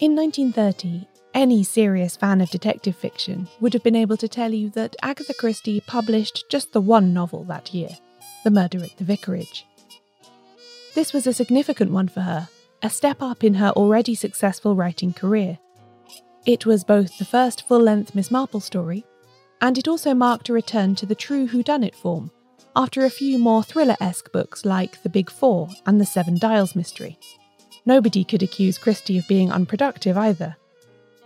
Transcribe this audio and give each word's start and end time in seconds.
In 0.00 0.16
1930, 0.16 1.06
any 1.34 1.62
serious 1.62 2.16
fan 2.16 2.40
of 2.40 2.50
detective 2.50 2.96
fiction 2.96 3.48
would 3.60 3.72
have 3.72 3.82
been 3.82 3.96
able 3.96 4.16
to 4.16 4.28
tell 4.28 4.52
you 4.52 4.70
that 4.70 4.96
Agatha 5.02 5.34
Christie 5.34 5.82
published 5.86 6.44
just 6.48 6.72
the 6.72 6.80
one 6.80 7.12
novel 7.12 7.44
that 7.44 7.74
year 7.74 7.90
The 8.44 8.50
Murder 8.50 8.82
at 8.82 8.96
the 8.96 9.04
Vicarage. 9.04 9.66
This 10.94 11.12
was 11.12 11.26
a 11.26 11.32
significant 11.32 11.90
one 11.90 12.08
for 12.08 12.20
her, 12.20 12.48
a 12.82 12.90
step 12.90 13.20
up 13.20 13.44
in 13.44 13.54
her 13.54 13.70
already 13.70 14.14
successful 14.14 14.74
writing 14.74 15.12
career. 15.12 15.58
It 16.46 16.66
was 16.66 16.84
both 16.84 17.18
the 17.18 17.24
first 17.24 17.66
full 17.68 17.80
length 17.80 18.14
Miss 18.14 18.30
Marple 18.30 18.60
story, 18.60 19.04
and 19.60 19.76
it 19.76 19.86
also 19.86 20.14
marked 20.14 20.48
a 20.48 20.52
return 20.52 20.94
to 20.96 21.06
the 21.06 21.14
true 21.14 21.46
whodunit 21.46 21.94
form 21.94 22.30
after 22.74 23.04
a 23.04 23.10
few 23.10 23.38
more 23.38 23.62
thriller 23.62 23.96
esque 24.00 24.32
books 24.32 24.64
like 24.64 25.02
The 25.02 25.10
Big 25.10 25.30
Four 25.30 25.68
and 25.86 26.00
The 26.00 26.06
Seven 26.06 26.38
Dials 26.38 26.74
Mystery. 26.74 27.18
Nobody 27.84 28.24
could 28.24 28.42
accuse 28.42 28.78
Christie 28.78 29.18
of 29.18 29.26
being 29.28 29.50
unproductive 29.50 30.16
either. 30.16 30.56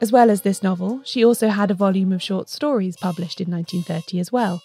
As 0.01 0.13
well 0.13 0.31
as 0.31 0.43
this 0.43 0.63
novel, 0.63 1.01
she 1.05 1.25
also 1.25 1.49
had 1.49 1.71
a 1.71 1.75
volume 1.75 2.13
of 2.13 2.23
short 2.23 2.49
stories 2.49 2.97
published 2.97 3.41
in 3.41 3.51
1930 3.51 4.21
as 4.21 4.33
well 4.33 4.63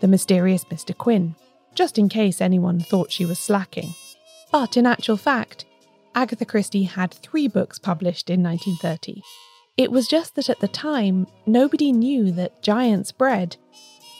The 0.00 0.08
Mysterious 0.08 0.64
Mr. 0.64 0.96
Quin, 0.96 1.36
just 1.74 1.98
in 1.98 2.08
case 2.08 2.40
anyone 2.40 2.80
thought 2.80 3.12
she 3.12 3.26
was 3.26 3.38
slacking. 3.38 3.94
But 4.52 4.76
in 4.76 4.86
actual 4.86 5.16
fact, 5.16 5.64
Agatha 6.14 6.44
Christie 6.44 6.84
had 6.84 7.12
three 7.12 7.48
books 7.48 7.78
published 7.78 8.30
in 8.30 8.42
1930. 8.42 9.22
It 9.76 9.90
was 9.90 10.06
just 10.06 10.36
that 10.36 10.48
at 10.48 10.60
the 10.60 10.68
time, 10.68 11.26
nobody 11.46 11.90
knew 11.90 12.30
that 12.32 12.62
Giant's 12.62 13.10
Bread, 13.10 13.56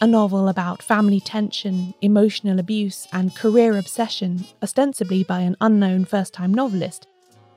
a 0.01 0.07
novel 0.07 0.49
about 0.49 0.83
family 0.83 1.19
tension, 1.19 1.93
emotional 2.01 2.59
abuse, 2.59 3.07
and 3.13 3.35
career 3.35 3.77
obsession, 3.77 4.45
ostensibly 4.61 5.23
by 5.23 5.39
an 5.39 5.55
unknown 5.61 6.03
first 6.05 6.33
time 6.33 6.53
novelist, 6.53 7.07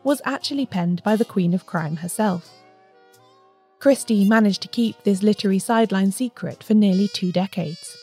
was 0.05 0.23
actually 0.25 0.65
penned 0.65 1.03
by 1.03 1.17
the 1.17 1.25
Queen 1.25 1.53
of 1.53 1.67
Crime 1.67 1.97
herself. 1.97 2.49
Christie 3.81 4.29
managed 4.29 4.63
to 4.63 4.69
keep 4.69 5.03
this 5.03 5.23
literary 5.23 5.59
sideline 5.59 6.13
secret 6.13 6.63
for 6.63 6.75
nearly 6.75 7.09
two 7.09 7.33
decades. 7.33 7.97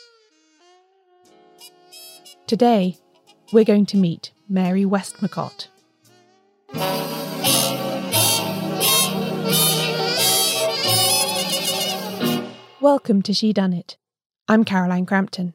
Today, 2.46 2.96
we're 3.52 3.64
going 3.64 3.86
to 3.86 3.96
meet 3.96 4.32
Mary 4.48 4.84
Westmacott. 4.84 5.68
Welcome 12.80 13.22
to 13.22 13.32
Shedunnit. 13.32 13.96
I'm 14.48 14.62
Caroline 14.64 15.06
Crampton. 15.06 15.54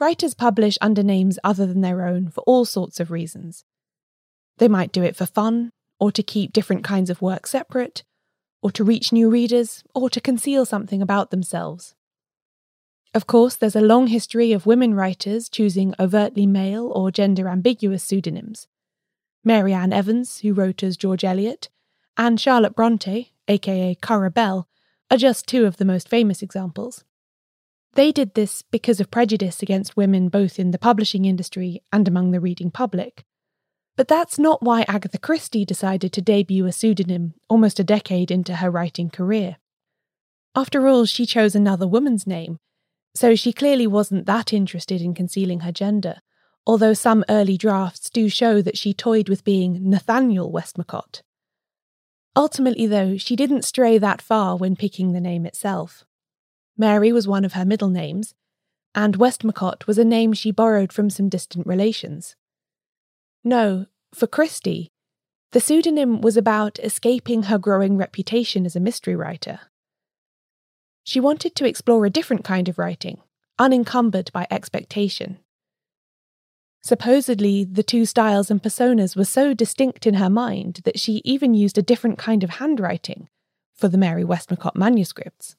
Writers 0.00 0.32
publish 0.32 0.78
under 0.80 1.02
names 1.02 1.38
other 1.44 1.66
than 1.66 1.82
their 1.82 2.06
own 2.06 2.30
for 2.30 2.40
all 2.46 2.64
sorts 2.64 2.98
of 2.98 3.10
reasons. 3.10 3.66
They 4.56 4.68
might 4.68 4.90
do 4.90 5.02
it 5.02 5.16
for 5.16 5.26
fun, 5.26 5.70
or 6.00 6.10
to 6.12 6.22
keep 6.22 6.54
different 6.54 6.82
kinds 6.82 7.10
of 7.10 7.20
work 7.20 7.46
separate, 7.46 8.02
or 8.62 8.70
to 8.70 8.84
reach 8.84 9.12
new 9.12 9.28
readers, 9.28 9.84
or 9.94 10.08
to 10.08 10.20
conceal 10.20 10.64
something 10.64 11.02
about 11.02 11.30
themselves. 11.30 11.94
Of 13.12 13.26
course, 13.26 13.54
there's 13.54 13.76
a 13.76 13.82
long 13.82 14.06
history 14.06 14.52
of 14.52 14.64
women 14.64 14.94
writers 14.94 15.50
choosing 15.50 15.94
overtly 16.00 16.46
male 16.46 16.90
or 16.94 17.10
gender 17.10 17.48
ambiguous 17.48 18.02
pseudonyms. 18.02 18.66
Mary 19.44 19.72
Ann 19.72 19.92
Evans, 19.92 20.40
who 20.40 20.52
wrote 20.52 20.82
as 20.82 20.96
George 20.96 21.24
Eliot, 21.24 21.68
and 22.16 22.40
Charlotte 22.40 22.74
Bronte, 22.74 23.32
aka 23.46 23.94
Currer 23.94 24.30
Bell, 24.30 24.68
are 25.10 25.16
just 25.16 25.46
two 25.46 25.64
of 25.64 25.76
the 25.76 25.84
most 25.84 26.08
famous 26.08 26.42
examples. 26.42 27.04
They 27.94 28.12
did 28.12 28.34
this 28.34 28.62
because 28.62 29.00
of 29.00 29.10
prejudice 29.10 29.62
against 29.62 29.96
women 29.96 30.28
both 30.28 30.58
in 30.58 30.70
the 30.70 30.78
publishing 30.78 31.24
industry 31.24 31.82
and 31.92 32.06
among 32.06 32.30
the 32.30 32.40
reading 32.40 32.70
public. 32.70 33.24
But 33.96 34.08
that's 34.08 34.38
not 34.38 34.62
why 34.62 34.84
Agatha 34.86 35.18
Christie 35.18 35.64
decided 35.64 36.12
to 36.12 36.22
debut 36.22 36.66
a 36.66 36.72
pseudonym 36.72 37.34
almost 37.48 37.80
a 37.80 37.84
decade 37.84 38.30
into 38.30 38.56
her 38.56 38.70
writing 38.70 39.10
career. 39.10 39.56
After 40.54 40.86
all, 40.86 41.04
she 41.04 41.26
chose 41.26 41.54
another 41.54 41.86
woman's 41.86 42.26
name, 42.26 42.58
so 43.14 43.34
she 43.34 43.52
clearly 43.52 43.86
wasn't 43.86 44.26
that 44.26 44.52
interested 44.52 45.00
in 45.00 45.14
concealing 45.14 45.60
her 45.60 45.72
gender, 45.72 46.20
although 46.68 46.92
some 46.92 47.24
early 47.30 47.56
drafts 47.56 48.10
do 48.10 48.28
show 48.28 48.60
that 48.60 48.76
she 48.76 48.92
toyed 48.92 49.30
with 49.30 49.42
being 49.42 49.88
Nathaniel 49.88 50.52
Westmacott. 50.52 51.22
Ultimately, 52.36 52.86
though, 52.86 53.16
she 53.16 53.34
didn't 53.34 53.64
stray 53.64 53.96
that 53.96 54.20
far 54.20 54.54
when 54.54 54.76
picking 54.76 55.12
the 55.12 55.20
name 55.20 55.46
itself. 55.46 56.04
Mary 56.76 57.10
was 57.10 57.26
one 57.26 57.44
of 57.46 57.54
her 57.54 57.64
middle 57.64 57.88
names, 57.88 58.34
and 58.94 59.16
Westmacott 59.16 59.86
was 59.86 59.96
a 59.96 60.04
name 60.04 60.34
she 60.34 60.52
borrowed 60.52 60.92
from 60.92 61.08
some 61.08 61.30
distant 61.30 61.66
relations. 61.66 62.36
No, 63.42 63.86
for 64.14 64.26
Christie, 64.26 64.88
the 65.52 65.60
pseudonym 65.60 66.20
was 66.20 66.36
about 66.36 66.78
escaping 66.80 67.44
her 67.44 67.56
growing 67.56 67.96
reputation 67.96 68.66
as 68.66 68.76
a 68.76 68.80
mystery 68.80 69.16
writer. 69.16 69.60
She 71.02 71.18
wanted 71.18 71.54
to 71.56 71.66
explore 71.66 72.04
a 72.04 72.10
different 72.10 72.44
kind 72.44 72.68
of 72.68 72.78
writing, 72.78 73.22
unencumbered 73.58 74.30
by 74.32 74.46
expectation. 74.50 75.38
Supposedly, 76.88 77.64
the 77.64 77.82
two 77.82 78.06
styles 78.06 78.50
and 78.50 78.62
personas 78.62 79.14
were 79.14 79.26
so 79.26 79.52
distinct 79.52 80.06
in 80.06 80.14
her 80.14 80.30
mind 80.30 80.80
that 80.84 80.98
she 80.98 81.20
even 81.22 81.52
used 81.52 81.76
a 81.76 81.82
different 81.82 82.16
kind 82.16 82.42
of 82.42 82.48
handwriting 82.48 83.28
for 83.74 83.88
the 83.88 83.98
Mary 83.98 84.24
Westmacott 84.24 84.74
manuscripts. 84.74 85.54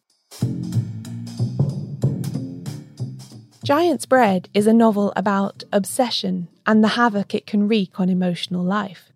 Giant's 3.64 4.08
Bread 4.08 4.50
is 4.56 4.66
a 4.66 4.74
novel 4.74 5.14
about 5.16 5.64
obsession 5.72 6.48
and 6.66 6.84
the 6.84 6.96
havoc 6.98 7.36
it 7.36 7.46
can 7.46 7.68
wreak 7.68 8.00
on 8.00 8.10
emotional 8.10 8.64
life. 8.64 9.12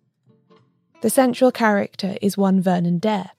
The 1.00 1.10
central 1.10 1.50
character 1.50 2.14
is 2.22 2.38
one 2.38 2.60
Vernon 2.60 3.00
Deyre, 3.00 3.30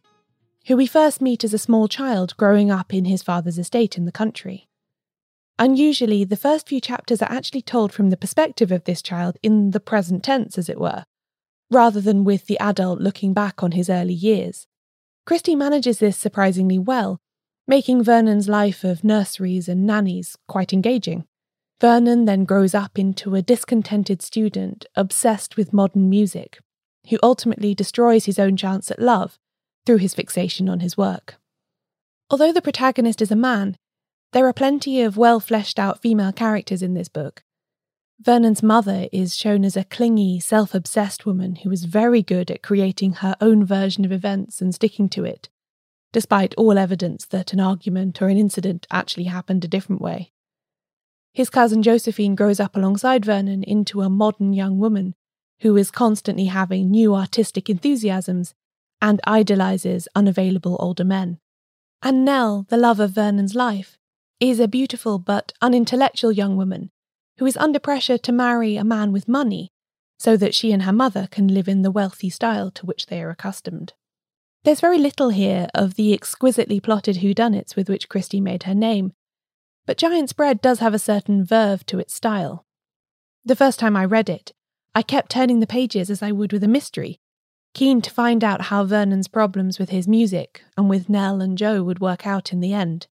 who 0.67 0.75
we 0.75 0.85
first 0.85 1.21
meet 1.21 1.45
as 1.45 1.53
a 1.53 1.57
small 1.57 1.87
child 1.87 2.35
growing 2.35 2.71
up 2.71 2.93
in 2.93 3.05
his 3.05 3.23
father's 3.23 3.57
estate 3.57 3.97
in 3.97 4.03
the 4.03 4.11
country. 4.11 4.67
Unusually, 5.57 6.23
the 6.25 6.35
first 6.35 6.67
few 6.67 6.81
chapters 6.81 7.21
are 7.21 7.31
actually 7.31 7.61
told 7.61 7.93
from 7.93 8.09
the 8.09 8.17
perspective 8.17 8.71
of 8.71 8.83
this 8.83 9.01
child 9.01 9.37
in 9.41 9.71
the 9.71 9.79
present 9.79 10.23
tense, 10.23 10.57
as 10.57 10.67
it 10.67 10.79
were, 10.79 11.05
rather 11.71 12.01
than 12.01 12.25
with 12.25 12.47
the 12.47 12.59
adult 12.59 12.99
looking 12.99 13.33
back 13.33 13.63
on 13.63 13.71
his 13.71 13.89
early 13.89 14.13
years. 14.13 14.67
Christie 15.25 15.55
manages 15.55 15.99
this 15.99 16.17
surprisingly 16.17 16.77
well, 16.77 17.19
making 17.67 18.03
Vernon's 18.03 18.49
life 18.49 18.83
of 18.83 19.03
nurseries 19.03 19.69
and 19.69 19.85
nannies 19.85 20.35
quite 20.47 20.73
engaging. 20.73 21.25
Vernon 21.81 22.25
then 22.25 22.45
grows 22.45 22.73
up 22.75 22.99
into 22.99 23.35
a 23.35 23.41
discontented 23.41 24.21
student 24.21 24.85
obsessed 24.95 25.57
with 25.57 25.73
modern 25.73 26.09
music, 26.09 26.59
who 27.09 27.17
ultimately 27.23 27.73
destroys 27.73 28.25
his 28.25 28.39
own 28.39 28.57
chance 28.57 28.91
at 28.91 28.99
love 28.99 29.37
through 29.85 29.97
his 29.97 30.13
fixation 30.13 30.67
on 30.67 30.81
his 30.81 30.97
work. 30.97 31.35
Although 32.29 32.51
the 32.51 32.61
protagonist 32.61 33.21
is 33.21 33.31
a 33.31 33.35
man, 33.35 33.77
there 34.35 34.45
are 34.45 34.51
plenty 34.51 35.01
of 35.01 35.15
well 35.15 35.39
fleshed 35.39 35.79
out 35.79 36.01
female 36.01 36.33
characters 36.33 36.81
in 36.81 36.93
this 36.93 37.07
book. 37.07 37.41
Vernon's 38.19 38.61
mother 38.61 39.07
is 39.13 39.33
shown 39.33 39.63
as 39.63 39.77
a 39.77 39.85
clingy, 39.85 40.41
self 40.41 40.75
obsessed 40.75 41.25
woman 41.25 41.55
who 41.55 41.71
is 41.71 41.85
very 41.85 42.21
good 42.21 42.51
at 42.51 42.61
creating 42.61 43.13
her 43.13 43.37
own 43.39 43.65
version 43.65 44.03
of 44.03 44.11
events 44.11 44.59
and 44.59 44.75
sticking 44.75 45.07
to 45.07 45.23
it, 45.23 45.47
despite 46.11 46.53
all 46.55 46.77
evidence 46.77 47.25
that 47.27 47.53
an 47.53 47.61
argument 47.61 48.21
or 48.21 48.27
an 48.27 48.37
incident 48.37 48.85
actually 48.91 49.23
happened 49.23 49.63
a 49.63 49.69
different 49.69 50.01
way. 50.01 50.33
His 51.33 51.49
cousin 51.49 51.81
Josephine 51.81 52.35
grows 52.35 52.59
up 52.59 52.75
alongside 52.75 53.23
Vernon 53.23 53.63
into 53.63 54.01
a 54.01 54.09
modern 54.09 54.51
young 54.51 54.79
woman 54.79 55.15
who 55.61 55.77
is 55.77 55.91
constantly 55.91 56.47
having 56.47 56.91
new 56.91 57.15
artistic 57.15 57.69
enthusiasms 57.69 58.53
and 59.01 59.21
idolizes 59.23 60.09
unavailable 60.13 60.75
older 60.81 61.05
men. 61.05 61.39
And 62.01 62.25
Nell, 62.25 62.65
the 62.67 62.75
love 62.75 62.99
of 62.99 63.11
Vernon's 63.11 63.55
life, 63.55 63.97
is 64.39 64.59
a 64.59 64.67
beautiful 64.67 65.17
but 65.17 65.53
unintellectual 65.61 66.31
young 66.31 66.57
woman 66.57 66.91
who 67.37 67.45
is 67.45 67.57
under 67.57 67.79
pressure 67.79 68.17
to 68.17 68.31
marry 68.31 68.75
a 68.75 68.83
man 68.83 69.11
with 69.11 69.27
money 69.27 69.71
so 70.17 70.37
that 70.37 70.55
she 70.55 70.71
and 70.71 70.83
her 70.83 70.93
mother 70.93 71.27
can 71.31 71.47
live 71.47 71.67
in 71.67 71.81
the 71.81 71.91
wealthy 71.91 72.29
style 72.29 72.71
to 72.71 72.85
which 72.85 73.07
they 73.07 73.21
are 73.21 73.29
accustomed. 73.29 73.93
There's 74.63 74.81
very 74.81 74.97
little 74.97 75.29
here 75.29 75.67
of 75.73 75.95
the 75.95 76.13
exquisitely 76.13 76.79
plotted 76.79 77.17
whodunits 77.17 77.75
with 77.75 77.89
which 77.89 78.09
Christie 78.09 78.41
made 78.41 78.63
her 78.63 78.73
name, 78.73 79.13
but 79.85 79.97
Giant's 79.97 80.33
Bread 80.33 80.61
does 80.61 80.79
have 80.79 80.93
a 80.93 80.99
certain 80.99 81.45
verve 81.45 81.85
to 81.87 81.99
its 81.99 82.13
style. 82.13 82.65
The 83.43 83.55
first 83.55 83.79
time 83.79 83.95
I 83.95 84.05
read 84.05 84.29
it, 84.29 84.53
I 84.95 85.01
kept 85.01 85.31
turning 85.31 85.59
the 85.59 85.67
pages 85.67 86.09
as 86.09 86.23
I 86.23 86.31
would 86.31 86.51
with 86.51 86.63
a 86.63 86.67
mystery, 86.67 87.19
keen 87.73 88.01
to 88.01 88.09
find 88.09 88.43
out 88.43 88.63
how 88.63 88.85
Vernon's 88.85 89.27
problems 89.27 89.77
with 89.77 89.89
his 89.89 90.07
music 90.07 90.63
and 90.77 90.89
with 90.89 91.09
Nell 91.09 91.41
and 91.41 91.57
Jo 91.57 91.83
would 91.83 91.99
work 91.99 92.25
out 92.25 92.51
in 92.51 92.61
the 92.61 92.73
end. 92.73 93.07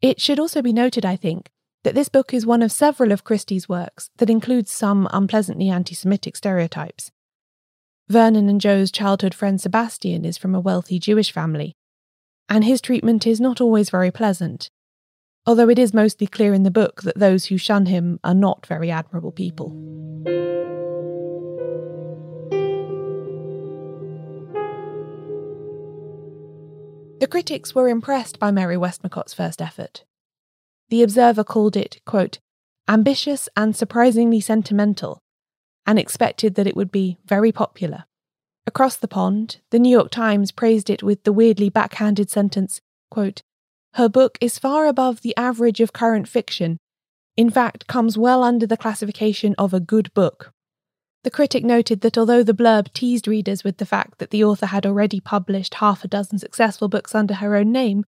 It 0.00 0.20
should 0.20 0.38
also 0.38 0.62
be 0.62 0.72
noted, 0.72 1.04
I 1.04 1.16
think, 1.16 1.50
that 1.82 1.94
this 1.94 2.08
book 2.08 2.32
is 2.32 2.46
one 2.46 2.62
of 2.62 2.70
several 2.70 3.12
of 3.12 3.24
Christie's 3.24 3.68
works 3.68 4.10
that 4.18 4.30
includes 4.30 4.70
some 4.70 5.08
unpleasantly 5.12 5.68
anti 5.68 5.94
Semitic 5.94 6.36
stereotypes. 6.36 7.10
Vernon 8.08 8.48
and 8.48 8.60
Jo's 8.60 8.90
childhood 8.90 9.34
friend 9.34 9.60
Sebastian 9.60 10.24
is 10.24 10.38
from 10.38 10.54
a 10.54 10.60
wealthy 10.60 10.98
Jewish 10.98 11.32
family, 11.32 11.74
and 12.48 12.64
his 12.64 12.80
treatment 12.80 13.26
is 13.26 13.40
not 13.40 13.60
always 13.60 13.90
very 13.90 14.10
pleasant. 14.10 14.70
although 15.46 15.70
it 15.70 15.78
is 15.78 15.94
mostly 15.94 16.26
clear 16.26 16.52
in 16.52 16.62
the 16.62 16.70
book 16.70 17.00
that 17.02 17.18
those 17.18 17.46
who 17.46 17.56
shun 17.56 17.86
him 17.86 18.20
are 18.22 18.34
not 18.34 18.66
very 18.66 18.90
admirable 18.90 19.32
people. 19.32 19.72
The 27.20 27.26
critics 27.26 27.74
were 27.74 27.88
impressed 27.88 28.38
by 28.38 28.52
Mary 28.52 28.76
Westmacott's 28.76 29.34
first 29.34 29.60
effort. 29.60 30.04
The 30.88 31.02
Observer 31.02 31.42
called 31.42 31.76
it, 31.76 32.00
quote, 32.06 32.38
ambitious 32.86 33.48
and 33.56 33.74
surprisingly 33.74 34.40
sentimental, 34.40 35.18
and 35.84 35.98
expected 35.98 36.54
that 36.54 36.66
it 36.66 36.76
would 36.76 36.92
be 36.92 37.18
very 37.24 37.50
popular. 37.50 38.04
Across 38.68 38.98
the 38.98 39.08
pond, 39.08 39.58
the 39.70 39.80
New 39.80 39.90
York 39.90 40.10
Times 40.10 40.52
praised 40.52 40.88
it 40.88 41.02
with 41.02 41.24
the 41.24 41.32
weirdly 41.32 41.68
backhanded 41.68 42.30
sentence, 42.30 42.80
quote, 43.10 43.42
Her 43.94 44.08
book 44.08 44.38
is 44.40 44.58
far 44.58 44.86
above 44.86 45.22
the 45.22 45.36
average 45.36 45.80
of 45.80 45.92
current 45.92 46.28
fiction, 46.28 46.78
in 47.36 47.50
fact, 47.50 47.86
comes 47.88 48.16
well 48.16 48.44
under 48.44 48.66
the 48.66 48.76
classification 48.76 49.54
of 49.58 49.74
a 49.74 49.80
good 49.80 50.12
book. 50.14 50.52
The 51.28 51.32
critic 51.32 51.62
noted 51.62 52.00
that 52.00 52.16
although 52.16 52.42
the 52.42 52.54
blurb 52.54 52.90
teased 52.94 53.28
readers 53.28 53.62
with 53.62 53.76
the 53.76 53.84
fact 53.84 54.18
that 54.18 54.30
the 54.30 54.42
author 54.42 54.64
had 54.64 54.86
already 54.86 55.20
published 55.20 55.74
half 55.74 56.02
a 56.02 56.08
dozen 56.08 56.38
successful 56.38 56.88
books 56.88 57.14
under 57.14 57.34
her 57.34 57.54
own 57.54 57.70
name, 57.70 58.06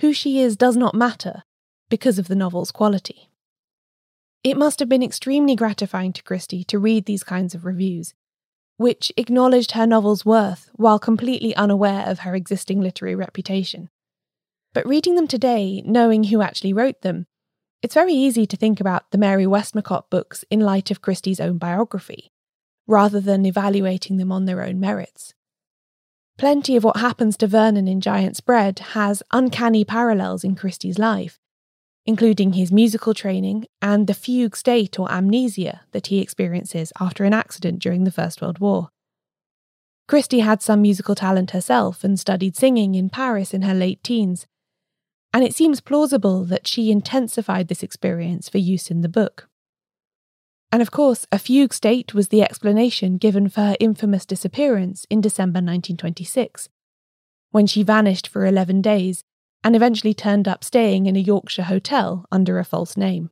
who 0.00 0.12
she 0.12 0.40
is 0.40 0.56
does 0.56 0.76
not 0.76 0.92
matter 0.92 1.44
because 1.88 2.18
of 2.18 2.26
the 2.26 2.34
novel's 2.34 2.72
quality. 2.72 3.30
It 4.42 4.56
must 4.56 4.80
have 4.80 4.88
been 4.88 5.04
extremely 5.04 5.54
gratifying 5.54 6.12
to 6.14 6.22
Christie 6.24 6.64
to 6.64 6.80
read 6.80 7.04
these 7.04 7.22
kinds 7.22 7.54
of 7.54 7.64
reviews, 7.64 8.12
which 8.76 9.12
acknowledged 9.16 9.70
her 9.70 9.86
novel's 9.86 10.26
worth 10.26 10.68
while 10.74 10.98
completely 10.98 11.54
unaware 11.54 12.06
of 12.08 12.18
her 12.18 12.34
existing 12.34 12.80
literary 12.80 13.14
reputation. 13.14 13.88
But 14.74 14.84
reading 14.84 15.14
them 15.14 15.28
today, 15.28 15.80
knowing 15.86 16.24
who 16.24 16.42
actually 16.42 16.72
wrote 16.72 17.02
them, 17.02 17.28
it's 17.82 17.94
very 17.94 18.14
easy 18.14 18.46
to 18.46 18.56
think 18.56 18.80
about 18.80 19.12
the 19.12 19.18
Mary 19.18 19.44
Westmacott 19.44 20.10
books 20.10 20.44
in 20.50 20.58
light 20.58 20.90
of 20.90 21.02
Christie's 21.02 21.38
own 21.38 21.58
biography, 21.58 22.32
rather 22.88 23.20
than 23.20 23.46
evaluating 23.46 24.16
them 24.16 24.32
on 24.32 24.46
their 24.46 24.62
own 24.62 24.80
merits. 24.80 25.34
Plenty 26.38 26.74
of 26.74 26.84
what 26.84 26.96
happens 26.96 27.36
to 27.36 27.46
Vernon 27.46 27.86
in 27.86 28.00
Giant's 28.00 28.40
Bread 28.40 28.78
has 28.78 29.22
uncanny 29.32 29.84
parallels 29.84 30.42
in 30.42 30.56
Christie's 30.56 30.98
life, 30.98 31.38
including 32.06 32.54
his 32.54 32.72
musical 32.72 33.12
training 33.12 33.66
and 33.82 34.06
the 34.06 34.14
fugue 34.14 34.56
state 34.56 34.98
or 34.98 35.10
amnesia 35.12 35.82
that 35.92 36.06
he 36.06 36.20
experiences 36.20 36.92
after 36.98 37.24
an 37.24 37.34
accident 37.34 37.80
during 37.80 38.04
the 38.04 38.10
First 38.10 38.40
World 38.40 38.60
War. 38.60 38.88
Christie 40.06 40.40
had 40.40 40.62
some 40.62 40.80
musical 40.80 41.14
talent 41.14 41.50
herself 41.50 42.02
and 42.02 42.18
studied 42.18 42.56
singing 42.56 42.94
in 42.94 43.10
Paris 43.10 43.52
in 43.52 43.62
her 43.62 43.74
late 43.74 44.02
teens, 44.02 44.46
and 45.34 45.44
it 45.44 45.54
seems 45.54 45.82
plausible 45.82 46.44
that 46.44 46.66
she 46.66 46.90
intensified 46.90 47.68
this 47.68 47.82
experience 47.82 48.48
for 48.48 48.58
use 48.58 48.90
in 48.90 49.02
the 49.02 49.08
book. 49.08 49.47
And 50.70 50.82
of 50.82 50.90
course, 50.90 51.26
a 51.32 51.38
fugue 51.38 51.72
state 51.72 52.12
was 52.12 52.28
the 52.28 52.42
explanation 52.42 53.16
given 53.16 53.48
for 53.48 53.62
her 53.62 53.76
infamous 53.80 54.26
disappearance 54.26 55.06
in 55.08 55.20
December 55.20 55.58
1926, 55.58 56.68
when 57.50 57.66
she 57.66 57.82
vanished 57.82 58.28
for 58.28 58.44
11 58.44 58.82
days 58.82 59.24
and 59.64 59.74
eventually 59.74 60.14
turned 60.14 60.46
up 60.46 60.62
staying 60.62 61.06
in 61.06 61.16
a 61.16 61.20
Yorkshire 61.20 61.64
hotel 61.64 62.26
under 62.30 62.58
a 62.58 62.64
false 62.64 62.96
name. 62.96 63.30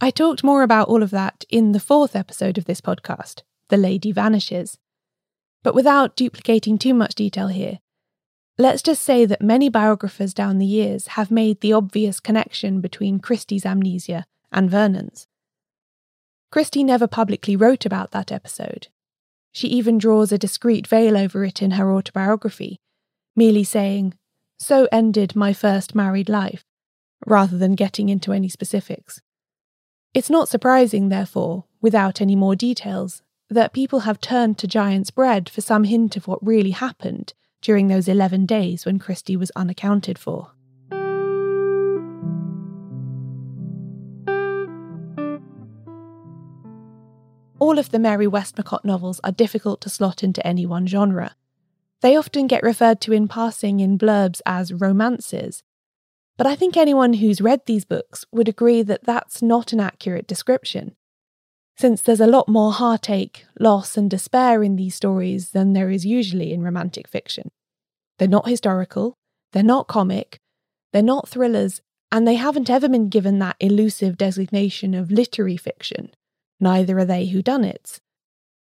I 0.00 0.10
talked 0.10 0.44
more 0.44 0.62
about 0.62 0.88
all 0.88 1.02
of 1.02 1.10
that 1.10 1.44
in 1.48 1.72
the 1.72 1.80
fourth 1.80 2.14
episode 2.14 2.58
of 2.58 2.66
this 2.66 2.80
podcast, 2.80 3.42
The 3.68 3.76
Lady 3.76 4.12
Vanishes. 4.12 4.78
But 5.62 5.74
without 5.74 6.16
duplicating 6.16 6.76
too 6.76 6.92
much 6.92 7.14
detail 7.14 7.48
here, 7.48 7.78
let's 8.58 8.82
just 8.82 9.02
say 9.02 9.24
that 9.24 9.40
many 9.40 9.70
biographers 9.70 10.34
down 10.34 10.58
the 10.58 10.66
years 10.66 11.08
have 11.08 11.30
made 11.30 11.60
the 11.60 11.72
obvious 11.72 12.20
connection 12.20 12.82
between 12.82 13.18
Christie's 13.18 13.64
amnesia 13.64 14.26
and 14.52 14.70
Vernon's. 14.70 15.26
Christie 16.54 16.84
never 16.84 17.08
publicly 17.08 17.56
wrote 17.56 17.84
about 17.84 18.12
that 18.12 18.30
episode. 18.30 18.86
She 19.50 19.66
even 19.66 19.98
draws 19.98 20.30
a 20.30 20.38
discreet 20.38 20.86
veil 20.86 21.16
over 21.16 21.44
it 21.44 21.60
in 21.60 21.72
her 21.72 21.92
autobiography, 21.92 22.78
merely 23.34 23.64
saying, 23.64 24.14
So 24.56 24.86
ended 24.92 25.34
my 25.34 25.52
first 25.52 25.96
married 25.96 26.28
life, 26.28 26.64
rather 27.26 27.58
than 27.58 27.74
getting 27.74 28.08
into 28.08 28.32
any 28.32 28.48
specifics. 28.48 29.20
It's 30.14 30.30
not 30.30 30.48
surprising, 30.48 31.08
therefore, 31.08 31.64
without 31.80 32.20
any 32.20 32.36
more 32.36 32.54
details, 32.54 33.20
that 33.50 33.72
people 33.72 34.00
have 34.06 34.20
turned 34.20 34.56
to 34.58 34.68
Giant's 34.68 35.10
Bread 35.10 35.48
for 35.48 35.60
some 35.60 35.82
hint 35.82 36.16
of 36.16 36.28
what 36.28 36.46
really 36.46 36.70
happened 36.70 37.34
during 37.62 37.88
those 37.88 38.06
11 38.06 38.46
days 38.46 38.86
when 38.86 39.00
Christie 39.00 39.36
was 39.36 39.50
unaccounted 39.56 40.20
for. 40.20 40.52
All 47.64 47.78
of 47.78 47.92
the 47.92 47.98
Mary 47.98 48.26
Westmacott 48.26 48.84
novels 48.84 49.22
are 49.24 49.32
difficult 49.32 49.80
to 49.80 49.88
slot 49.88 50.22
into 50.22 50.46
any 50.46 50.66
one 50.66 50.86
genre. 50.86 51.34
They 52.02 52.14
often 52.14 52.46
get 52.46 52.62
referred 52.62 53.00
to 53.00 53.12
in 53.12 53.26
passing 53.26 53.80
in 53.80 53.96
blurbs 53.96 54.42
as 54.44 54.74
romances. 54.74 55.62
But 56.36 56.46
I 56.46 56.56
think 56.56 56.76
anyone 56.76 57.14
who's 57.14 57.40
read 57.40 57.62
these 57.64 57.86
books 57.86 58.26
would 58.30 58.50
agree 58.50 58.82
that 58.82 59.04
that's 59.04 59.40
not 59.40 59.72
an 59.72 59.80
accurate 59.80 60.26
description, 60.26 60.94
since 61.78 62.02
there's 62.02 62.20
a 62.20 62.26
lot 62.26 62.50
more 62.50 62.70
heartache, 62.70 63.46
loss, 63.58 63.96
and 63.96 64.10
despair 64.10 64.62
in 64.62 64.76
these 64.76 64.94
stories 64.94 65.52
than 65.52 65.72
there 65.72 65.88
is 65.88 66.04
usually 66.04 66.52
in 66.52 66.62
romantic 66.62 67.08
fiction. 67.08 67.50
They're 68.18 68.28
not 68.28 68.46
historical, 68.46 69.14
they're 69.52 69.62
not 69.62 69.88
comic, 69.88 70.36
they're 70.92 71.02
not 71.02 71.30
thrillers, 71.30 71.80
and 72.12 72.28
they 72.28 72.34
haven't 72.34 72.68
ever 72.68 72.90
been 72.90 73.08
given 73.08 73.38
that 73.38 73.56
elusive 73.58 74.18
designation 74.18 74.92
of 74.92 75.10
literary 75.10 75.56
fiction 75.56 76.10
neither 76.60 76.98
are 76.98 77.04
they 77.04 77.26
who 77.26 77.42
done 77.42 77.64
it. 77.64 78.00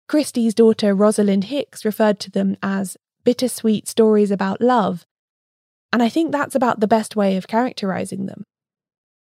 Christie's 0.09 0.55
daughter 0.55 0.95
Rosalind 0.95 1.45
Hicks 1.45 1.85
referred 1.85 2.21
to 2.21 2.31
them 2.31 2.57
as 2.63 2.97
bittersweet 3.25 3.89
stories 3.89 4.31
about 4.31 4.61
love, 4.61 5.05
and 5.93 6.03
I 6.03 6.09
think 6.09 6.31
that's 6.31 6.55
about 6.55 6.81
the 6.81 6.87
best 6.87 7.17
way 7.17 7.37
of 7.37 7.49
characterizing 7.49 8.27
them. 8.27 8.45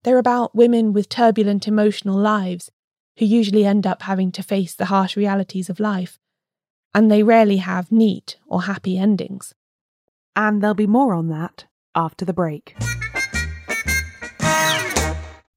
They're 0.02 0.19
about 0.19 0.55
women 0.55 0.93
with 0.93 1.08
turbulent 1.08 1.66
emotional 1.66 2.19
lives 2.19 2.70
who 3.19 3.25
usually 3.25 3.64
end 3.64 3.87
up 3.87 4.02
having 4.02 4.32
to 4.32 4.43
face 4.43 4.75
the 4.75 4.87
harsh 4.87 5.17
realities 5.17 5.70
of 5.70 5.81
life, 5.81 6.19
and 6.94 7.10
they 7.10 7.22
rarely 7.22 7.58
have 7.58 7.93
neat 7.93 8.37
or 8.46 8.62
happy 8.62 8.99
endings. 8.99 9.55
And 10.37 10.60
there'll 10.60 10.75
be 10.75 10.87
more 10.87 11.14
on 11.14 11.28
that 11.28 11.67
after 11.94 12.25
the 12.25 12.32
break. 12.32 12.76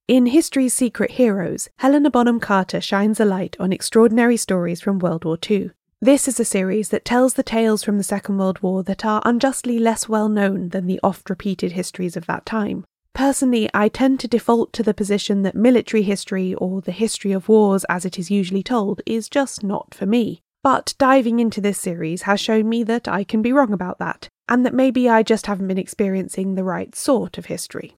In 0.07 0.27
History's 0.27 0.73
Secret 0.73 1.11
Heroes, 1.11 1.67
Helena 1.79 2.09
Bonham 2.09 2.39
Carter 2.39 2.79
shines 2.79 3.19
a 3.19 3.25
light 3.25 3.57
on 3.59 3.73
extraordinary 3.73 4.37
stories 4.37 4.79
from 4.79 4.99
World 4.99 5.25
War 5.25 5.37
II. 5.51 5.71
This 5.99 6.29
is 6.29 6.39
a 6.39 6.45
series 6.45 6.87
that 6.89 7.03
tells 7.03 7.33
the 7.33 7.43
tales 7.43 7.83
from 7.83 7.97
the 7.97 8.05
Second 8.05 8.37
World 8.37 8.59
War 8.61 8.83
that 8.83 9.03
are 9.03 9.21
unjustly 9.25 9.77
less 9.79 10.07
well 10.07 10.29
known 10.29 10.69
than 10.69 10.87
the 10.87 11.01
oft 11.03 11.29
repeated 11.29 11.73
histories 11.73 12.15
of 12.15 12.25
that 12.25 12.45
time. 12.45 12.85
Personally, 13.13 13.69
I 13.73 13.89
tend 13.89 14.21
to 14.21 14.29
default 14.29 14.71
to 14.73 14.83
the 14.83 14.93
position 14.93 15.41
that 15.41 15.55
military 15.55 16.03
history, 16.03 16.53
or 16.53 16.79
the 16.79 16.93
history 16.93 17.33
of 17.33 17.49
wars 17.49 17.83
as 17.89 18.05
it 18.05 18.17
is 18.17 18.31
usually 18.31 18.63
told, 18.63 19.01
is 19.05 19.27
just 19.27 19.61
not 19.61 19.93
for 19.93 20.05
me. 20.05 20.39
But 20.63 20.93
diving 20.97 21.39
into 21.39 21.59
this 21.59 21.79
series 21.79 22.21
has 22.21 22.39
shown 22.39 22.69
me 22.69 22.81
that 22.83 23.09
I 23.09 23.25
can 23.25 23.41
be 23.41 23.51
wrong 23.51 23.73
about 23.73 23.99
that, 23.99 24.29
and 24.47 24.65
that 24.65 24.73
maybe 24.73 25.09
I 25.09 25.21
just 25.21 25.47
haven't 25.47 25.67
been 25.67 25.77
experiencing 25.77 26.55
the 26.55 26.63
right 26.63 26.95
sort 26.95 27.37
of 27.37 27.47
history. 27.47 27.97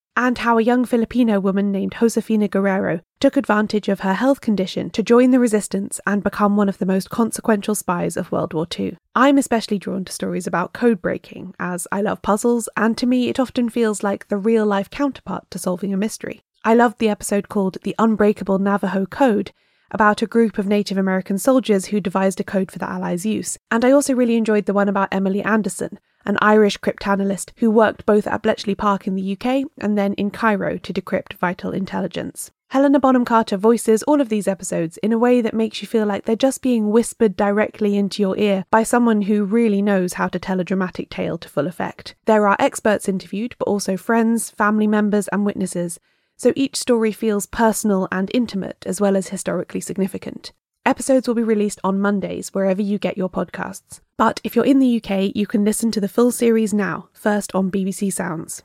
and 0.15 0.39
how 0.39 0.57
a 0.57 0.63
young 0.63 0.85
Filipino 0.85 1.39
woman 1.39 1.71
named 1.71 1.95
Josefina 1.99 2.47
Guerrero 2.47 3.01
took 3.19 3.37
advantage 3.37 3.87
of 3.87 4.01
her 4.01 4.13
health 4.13 4.41
condition 4.41 4.89
to 4.89 5.03
join 5.03 5.31
the 5.31 5.39
resistance 5.39 5.99
and 6.05 6.23
become 6.23 6.57
one 6.57 6.69
of 6.69 6.77
the 6.79 6.85
most 6.85 7.09
consequential 7.09 7.75
spies 7.75 8.17
of 8.17 8.31
World 8.31 8.53
War 8.53 8.67
II. 8.77 8.97
I'm 9.15 9.37
especially 9.37 9.79
drawn 9.79 10.05
to 10.05 10.11
stories 10.11 10.47
about 10.47 10.73
code 10.73 11.01
breaking, 11.01 11.53
as 11.59 11.87
I 11.91 12.01
love 12.01 12.21
puzzles, 12.21 12.67
and 12.75 12.97
to 12.97 13.05
me 13.05 13.29
it 13.29 13.39
often 13.39 13.69
feels 13.69 14.03
like 14.03 14.27
the 14.27 14.37
real 14.37 14.65
life 14.65 14.89
counterpart 14.89 15.49
to 15.51 15.59
solving 15.59 15.93
a 15.93 15.97
mystery. 15.97 16.41
I 16.63 16.75
loved 16.75 16.99
the 16.99 17.09
episode 17.09 17.49
called 17.49 17.77
The 17.83 17.95
Unbreakable 17.97 18.59
Navajo 18.59 19.05
Code, 19.05 19.51
about 19.91 20.21
a 20.21 20.27
group 20.27 20.57
of 20.57 20.67
Native 20.67 20.97
American 20.97 21.37
soldiers 21.37 21.87
who 21.87 21.99
devised 21.99 22.39
a 22.39 22.43
code 22.43 22.71
for 22.71 22.79
the 22.79 22.89
Allies' 22.89 23.25
use. 23.25 23.57
And 23.69 23.83
I 23.83 23.91
also 23.91 24.13
really 24.13 24.37
enjoyed 24.37 24.65
the 24.65 24.73
one 24.73 24.87
about 24.87 25.09
Emily 25.11 25.41
Anderson, 25.41 25.99
an 26.25 26.37
Irish 26.41 26.77
cryptanalyst 26.79 27.51
who 27.57 27.71
worked 27.71 28.05
both 28.05 28.27
at 28.27 28.41
Bletchley 28.41 28.75
Park 28.75 29.07
in 29.07 29.15
the 29.15 29.33
UK 29.33 29.65
and 29.79 29.97
then 29.97 30.13
in 30.13 30.31
Cairo 30.31 30.77
to 30.77 30.93
decrypt 30.93 31.33
vital 31.33 31.71
intelligence. 31.71 32.51
Helena 32.71 33.01
Bonham 33.01 33.25
Carter 33.25 33.57
voices 33.57 34.01
all 34.03 34.21
of 34.21 34.29
these 34.29 34.47
episodes 34.47 34.95
in 34.97 35.11
a 35.11 35.17
way 35.17 35.41
that 35.41 35.53
makes 35.53 35.81
you 35.81 35.87
feel 35.89 36.05
like 36.05 36.23
they're 36.23 36.37
just 36.37 36.61
being 36.61 36.89
whispered 36.89 37.35
directly 37.35 37.97
into 37.97 38.21
your 38.21 38.37
ear 38.37 38.63
by 38.71 38.81
someone 38.81 39.23
who 39.23 39.43
really 39.43 39.81
knows 39.81 40.13
how 40.13 40.29
to 40.29 40.39
tell 40.39 40.61
a 40.61 40.63
dramatic 40.63 41.09
tale 41.09 41.37
to 41.37 41.49
full 41.49 41.67
effect. 41.67 42.15
There 42.27 42.47
are 42.47 42.55
experts 42.59 43.09
interviewed, 43.09 43.55
but 43.59 43.67
also 43.67 43.97
friends, 43.97 44.51
family 44.51 44.87
members, 44.87 45.27
and 45.27 45.45
witnesses, 45.45 45.99
so 46.37 46.53
each 46.55 46.77
story 46.77 47.11
feels 47.11 47.45
personal 47.45 48.07
and 48.11 48.31
intimate 48.33 48.85
as 48.87 49.01
well 49.01 49.17
as 49.17 49.27
historically 49.27 49.81
significant. 49.81 50.53
Episodes 50.91 51.25
will 51.25 51.35
be 51.35 51.41
released 51.41 51.79
on 51.85 52.01
Mondays 52.01 52.49
wherever 52.49 52.81
you 52.81 52.99
get 52.99 53.17
your 53.17 53.29
podcasts. 53.29 54.01
But 54.17 54.41
if 54.43 54.57
you're 54.57 54.65
in 54.65 54.79
the 54.79 55.01
UK, 55.01 55.33
you 55.33 55.47
can 55.47 55.63
listen 55.63 55.89
to 55.91 56.01
the 56.01 56.09
full 56.09 56.31
series 56.31 56.73
now, 56.73 57.07
first 57.13 57.55
on 57.55 57.71
BBC 57.71 58.11
Sounds. 58.11 58.61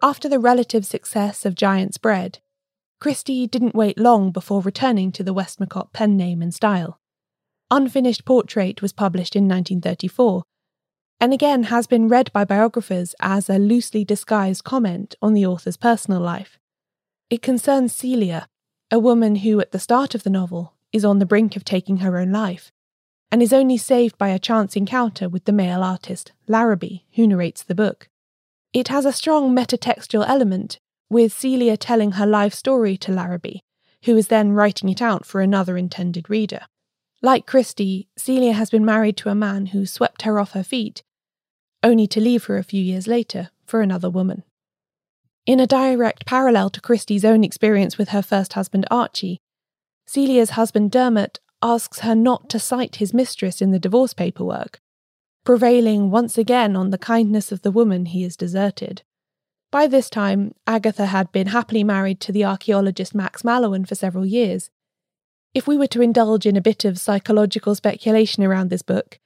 After 0.00 0.30
the 0.30 0.38
relative 0.38 0.86
success 0.86 1.44
of 1.44 1.54
Giant's 1.54 1.98
Bread, 1.98 2.38
Christie 3.02 3.46
didn't 3.46 3.74
wait 3.74 3.98
long 3.98 4.30
before 4.30 4.62
returning 4.62 5.12
to 5.12 5.22
the 5.22 5.34
Westmacott 5.34 5.92
pen 5.92 6.16
name 6.16 6.40
and 6.40 6.54
style. 6.54 6.98
Unfinished 7.70 8.24
Portrait 8.24 8.80
was 8.80 8.94
published 8.94 9.36
in 9.36 9.42
1934, 9.42 10.42
and 11.20 11.34
again 11.34 11.64
has 11.64 11.86
been 11.86 12.08
read 12.08 12.32
by 12.32 12.46
biographers 12.46 13.14
as 13.20 13.50
a 13.50 13.58
loosely 13.58 14.06
disguised 14.06 14.64
comment 14.64 15.14
on 15.20 15.34
the 15.34 15.44
author's 15.44 15.76
personal 15.76 16.22
life. 16.22 16.58
It 17.34 17.42
concerns 17.42 17.92
Celia, 17.92 18.46
a 18.92 19.00
woman 19.00 19.34
who, 19.34 19.58
at 19.58 19.72
the 19.72 19.80
start 19.80 20.14
of 20.14 20.22
the 20.22 20.30
novel, 20.30 20.74
is 20.92 21.04
on 21.04 21.18
the 21.18 21.26
brink 21.26 21.56
of 21.56 21.64
taking 21.64 21.96
her 21.96 22.16
own 22.16 22.30
life, 22.30 22.70
and 23.32 23.42
is 23.42 23.52
only 23.52 23.76
saved 23.76 24.16
by 24.16 24.28
a 24.28 24.38
chance 24.38 24.76
encounter 24.76 25.28
with 25.28 25.44
the 25.44 25.50
male 25.50 25.82
artist, 25.82 26.30
Larraby, 26.48 27.02
who 27.14 27.26
narrates 27.26 27.64
the 27.64 27.74
book. 27.74 28.08
It 28.72 28.86
has 28.86 29.04
a 29.04 29.12
strong 29.12 29.52
metatextual 29.52 30.24
element, 30.28 30.78
with 31.10 31.32
Celia 31.32 31.76
telling 31.76 32.12
her 32.12 32.24
life 32.24 32.54
story 32.54 32.96
to 32.98 33.10
Larraby, 33.10 33.62
who 34.04 34.16
is 34.16 34.28
then 34.28 34.52
writing 34.52 34.88
it 34.88 35.02
out 35.02 35.26
for 35.26 35.40
another 35.40 35.76
intended 35.76 36.30
reader. 36.30 36.60
Like 37.20 37.46
Christie, 37.46 38.06
Celia 38.16 38.52
has 38.52 38.70
been 38.70 38.84
married 38.84 39.16
to 39.16 39.28
a 39.28 39.34
man 39.34 39.66
who 39.66 39.86
swept 39.86 40.22
her 40.22 40.38
off 40.38 40.52
her 40.52 40.62
feet, 40.62 41.02
only 41.82 42.06
to 42.06 42.20
leave 42.20 42.44
her 42.44 42.58
a 42.58 42.62
few 42.62 42.80
years 42.80 43.08
later 43.08 43.50
for 43.66 43.80
another 43.80 44.08
woman. 44.08 44.44
In 45.46 45.60
a 45.60 45.66
direct 45.66 46.24
parallel 46.24 46.70
to 46.70 46.80
Christie's 46.80 47.24
own 47.24 47.44
experience 47.44 47.98
with 47.98 48.08
her 48.10 48.22
first 48.22 48.54
husband 48.54 48.86
Archie, 48.90 49.42
Celia's 50.06 50.50
husband 50.50 50.90
Dermot 50.90 51.38
asks 51.60 52.00
her 52.00 52.14
not 52.14 52.48
to 52.48 52.58
cite 52.58 52.96
his 52.96 53.12
mistress 53.12 53.60
in 53.60 53.70
the 53.70 53.78
divorce 53.78 54.14
paperwork, 54.14 54.80
prevailing 55.44 56.10
once 56.10 56.38
again 56.38 56.76
on 56.76 56.88
the 56.88 56.98
kindness 56.98 57.52
of 57.52 57.60
the 57.60 57.70
woman 57.70 58.06
he 58.06 58.22
has 58.22 58.36
deserted. 58.36 59.02
By 59.70 59.86
this 59.86 60.08
time, 60.08 60.54
Agatha 60.66 61.06
had 61.06 61.30
been 61.30 61.48
happily 61.48 61.84
married 61.84 62.20
to 62.20 62.32
the 62.32 62.44
archaeologist 62.44 63.14
Max 63.14 63.42
Mallowan 63.42 63.86
for 63.86 63.94
several 63.94 64.24
years. 64.24 64.70
If 65.52 65.66
we 65.66 65.76
were 65.76 65.88
to 65.88 66.00
indulge 66.00 66.46
in 66.46 66.56
a 66.56 66.62
bit 66.62 66.86
of 66.86 66.98
psychological 66.98 67.74
speculation 67.74 68.44
around 68.44 68.70
this 68.70 68.82
book, 68.82 69.18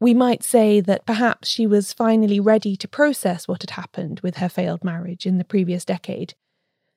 we 0.00 0.14
might 0.14 0.42
say 0.42 0.80
that 0.80 1.04
perhaps 1.04 1.46
she 1.46 1.66
was 1.66 1.92
finally 1.92 2.40
ready 2.40 2.74
to 2.74 2.88
process 2.88 3.46
what 3.46 3.62
had 3.62 3.70
happened 3.70 4.18
with 4.20 4.38
her 4.38 4.48
failed 4.48 4.82
marriage 4.82 5.26
in 5.26 5.36
the 5.36 5.44
previous 5.44 5.84
decade, 5.84 6.34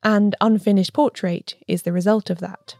and 0.02 0.34
Unfinished 0.40 0.94
Portrait 0.94 1.54
is 1.68 1.82
the 1.82 1.92
result 1.92 2.30
of 2.30 2.40
that. 2.40 2.76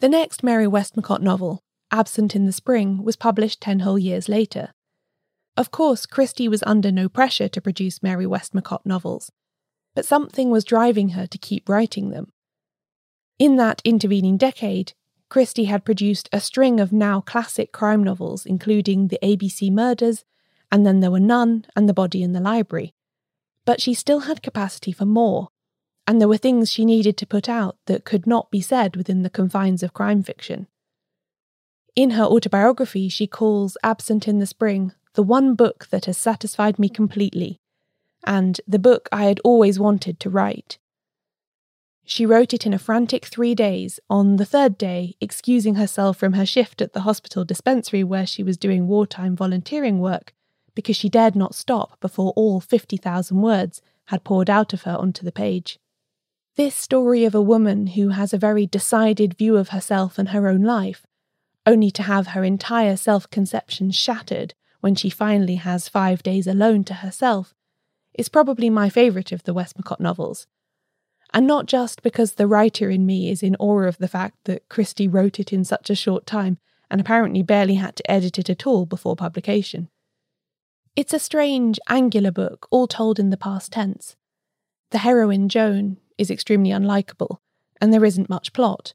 The 0.00 0.08
next 0.08 0.42
Mary 0.42 0.66
Westmacott 0.66 1.20
novel, 1.20 1.62
Absent 1.90 2.34
in 2.34 2.46
the 2.46 2.52
Spring, 2.52 3.02
was 3.04 3.16
published 3.16 3.60
ten 3.60 3.80
whole 3.80 3.98
years 3.98 4.28
later. 4.30 4.72
Of 5.56 5.70
course, 5.70 6.06
Christie 6.06 6.48
was 6.48 6.62
under 6.66 6.90
no 6.90 7.08
pressure 7.08 7.48
to 7.48 7.60
produce 7.60 8.02
Mary 8.02 8.26
Westmacott 8.26 8.84
novels, 8.84 9.30
but 9.94 10.04
something 10.04 10.50
was 10.50 10.64
driving 10.64 11.10
her 11.10 11.26
to 11.26 11.38
keep 11.38 11.68
writing 11.68 12.10
them. 12.10 12.32
In 13.38 13.56
that 13.56 13.82
intervening 13.84 14.36
decade, 14.36 14.92
Christie 15.28 15.64
had 15.64 15.84
produced 15.84 16.28
a 16.32 16.40
string 16.40 16.78
of 16.78 16.92
now 16.92 17.20
classic 17.20 17.72
crime 17.72 18.04
novels, 18.04 18.46
including 18.46 19.08
The 19.08 19.18
ABC 19.22 19.70
Murders, 19.70 20.24
and 20.70 20.86
then 20.86 21.00
there 21.00 21.10
were 21.10 21.20
None 21.20 21.66
and 21.74 21.88
The 21.88 21.94
Body 21.94 22.22
in 22.22 22.32
the 22.32 22.40
Library. 22.40 22.94
But 23.64 23.80
she 23.80 23.94
still 23.94 24.20
had 24.20 24.42
capacity 24.42 24.92
for 24.92 25.06
more, 25.06 25.48
and 26.06 26.20
there 26.20 26.28
were 26.28 26.36
things 26.36 26.70
she 26.70 26.84
needed 26.84 27.16
to 27.16 27.26
put 27.26 27.48
out 27.48 27.76
that 27.86 28.04
could 28.04 28.26
not 28.26 28.50
be 28.50 28.60
said 28.60 28.94
within 28.96 29.22
the 29.22 29.30
confines 29.30 29.82
of 29.82 29.94
crime 29.94 30.22
fiction. 30.22 30.68
In 31.96 32.10
her 32.10 32.24
autobiography, 32.24 33.08
she 33.08 33.26
calls 33.26 33.76
Absent 33.82 34.28
in 34.28 34.38
the 34.38 34.46
Spring 34.46 34.92
the 35.14 35.22
one 35.22 35.54
book 35.54 35.86
that 35.90 36.06
has 36.06 36.18
satisfied 36.18 36.78
me 36.78 36.88
completely, 36.88 37.60
and 38.26 38.60
the 38.66 38.78
book 38.78 39.08
I 39.12 39.24
had 39.24 39.40
always 39.44 39.78
wanted 39.78 40.20
to 40.20 40.30
write. 40.30 40.78
She 42.06 42.26
wrote 42.26 42.52
it 42.52 42.66
in 42.66 42.74
a 42.74 42.78
frantic 42.78 43.24
three 43.24 43.54
days, 43.54 43.98
on 44.10 44.36
the 44.36 44.44
third 44.44 44.76
day, 44.76 45.16
excusing 45.20 45.76
herself 45.76 46.18
from 46.18 46.34
her 46.34 46.44
shift 46.44 46.82
at 46.82 46.92
the 46.92 47.00
hospital 47.00 47.44
dispensary 47.44 48.04
where 48.04 48.26
she 48.26 48.42
was 48.42 48.58
doing 48.58 48.86
wartime 48.86 49.34
volunteering 49.34 50.00
work 50.00 50.34
because 50.74 50.96
she 50.96 51.08
dared 51.08 51.36
not 51.36 51.54
stop 51.54 51.98
before 52.00 52.32
all 52.36 52.60
50,000 52.60 53.40
words 53.40 53.80
had 54.06 54.24
poured 54.24 54.50
out 54.50 54.72
of 54.72 54.82
her 54.82 54.96
onto 54.96 55.24
the 55.24 55.32
page. 55.32 55.78
This 56.56 56.74
story 56.74 57.24
of 57.24 57.34
a 57.34 57.42
woman 57.42 57.88
who 57.88 58.10
has 58.10 58.32
a 58.32 58.38
very 58.38 58.66
decided 58.66 59.34
view 59.34 59.56
of 59.56 59.70
herself 59.70 60.18
and 60.18 60.28
her 60.28 60.48
own 60.48 60.62
life, 60.62 61.06
only 61.66 61.90
to 61.92 62.02
have 62.02 62.28
her 62.28 62.44
entire 62.44 62.96
self 62.96 63.28
conception 63.30 63.90
shattered 63.90 64.54
when 64.80 64.94
she 64.94 65.08
finally 65.08 65.56
has 65.56 65.88
five 65.88 66.22
days 66.22 66.46
alone 66.46 66.84
to 66.84 66.94
herself, 66.94 67.53
is 68.14 68.28
probably 68.28 68.70
my 68.70 68.88
favourite 68.88 69.32
of 69.32 69.42
the 69.44 69.54
Westmacott 69.54 70.00
novels. 70.00 70.46
And 71.32 71.46
not 71.46 71.66
just 71.66 72.02
because 72.02 72.32
the 72.32 72.46
writer 72.46 72.90
in 72.90 73.06
me 73.06 73.28
is 73.28 73.42
in 73.42 73.56
awe 73.58 73.82
of 73.82 73.98
the 73.98 74.08
fact 74.08 74.36
that 74.44 74.68
Christie 74.68 75.08
wrote 75.08 75.40
it 75.40 75.52
in 75.52 75.64
such 75.64 75.90
a 75.90 75.96
short 75.96 76.26
time 76.26 76.58
and 76.90 77.00
apparently 77.00 77.42
barely 77.42 77.74
had 77.74 77.96
to 77.96 78.10
edit 78.10 78.38
it 78.38 78.48
at 78.48 78.66
all 78.66 78.86
before 78.86 79.16
publication. 79.16 79.88
It's 80.94 81.12
a 81.12 81.18
strange, 81.18 81.80
angular 81.88 82.30
book, 82.30 82.68
all 82.70 82.86
told 82.86 83.18
in 83.18 83.30
the 83.30 83.36
past 83.36 83.72
tense. 83.72 84.14
The 84.90 84.98
heroine, 84.98 85.48
Joan, 85.48 85.96
is 86.16 86.30
extremely 86.30 86.70
unlikable, 86.70 87.38
and 87.80 87.92
there 87.92 88.04
isn't 88.04 88.30
much 88.30 88.52
plot. 88.52 88.94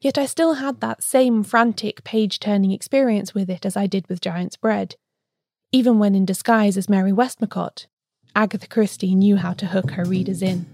Yet 0.00 0.18
I 0.18 0.26
still 0.26 0.54
had 0.54 0.80
that 0.80 1.04
same 1.04 1.44
frantic 1.44 2.02
page 2.02 2.40
turning 2.40 2.72
experience 2.72 3.32
with 3.32 3.48
it 3.48 3.64
as 3.64 3.76
I 3.76 3.86
did 3.86 4.08
with 4.08 4.20
Giant's 4.20 4.56
Bread. 4.56 4.96
Even 5.70 6.00
when 6.00 6.16
in 6.16 6.24
disguise 6.24 6.76
as 6.76 6.88
Mary 6.88 7.12
Westmacott, 7.12 7.86
Agatha 8.34 8.66
Christie 8.66 9.14
knew 9.14 9.36
how 9.36 9.52
to 9.54 9.66
hook 9.66 9.92
her 9.92 10.04
readers 10.04 10.42
in. 10.42 10.66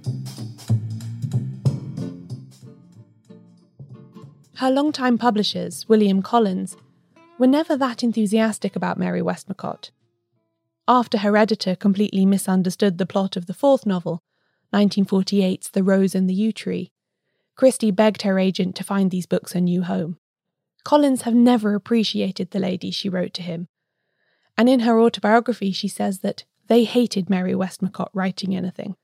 Her 4.56 4.70
longtime 4.70 5.18
publishers, 5.18 5.88
William 5.88 6.22
Collins, 6.22 6.76
were 7.38 7.46
never 7.46 7.76
that 7.76 8.02
enthusiastic 8.02 8.74
about 8.74 8.98
Mary 8.98 9.20
Westmacott. 9.20 9.90
After 10.88 11.18
her 11.18 11.36
editor 11.36 11.74
completely 11.76 12.24
misunderstood 12.24 12.98
the 12.98 13.06
plot 13.06 13.36
of 13.36 13.46
the 13.46 13.54
fourth 13.54 13.84
novel, 13.84 14.22
1948's 14.72 15.70
The 15.70 15.82
Rose 15.82 16.14
and 16.14 16.28
the 16.28 16.34
Yew 16.34 16.52
Tree, 16.52 16.90
Christie 17.56 17.90
begged 17.90 18.22
her 18.22 18.38
agent 18.38 18.76
to 18.76 18.84
find 18.84 19.10
these 19.10 19.26
books 19.26 19.54
a 19.54 19.60
new 19.60 19.82
home. 19.82 20.18
Collins 20.84 21.22
have 21.22 21.34
never 21.34 21.74
appreciated 21.74 22.50
the 22.50 22.58
lady, 22.58 22.90
she 22.90 23.08
wrote 23.08 23.34
to 23.34 23.42
him. 23.42 23.68
And 24.56 24.68
in 24.68 24.80
her 24.80 25.00
autobiography, 25.00 25.72
she 25.72 25.88
says 25.88 26.20
that 26.20 26.44
they 26.68 26.84
hated 26.84 27.30
Mary 27.30 27.52
Westmacott 27.52 28.08
writing 28.12 28.54
anything. 28.54 28.96